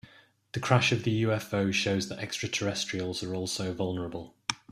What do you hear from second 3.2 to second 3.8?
are also